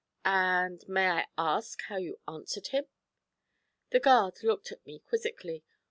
'And 0.25 0.81
may 0.89 1.05
I 1.11 1.27
ask 1.37 1.79
how 1.83 1.97
you 1.97 2.19
answered 2.27 2.69
him?' 2.69 2.87
The 3.91 3.99
guard 3.99 4.41
looked 4.41 4.71
at 4.71 4.83
me 4.83 4.97
quizzically. 4.97 5.63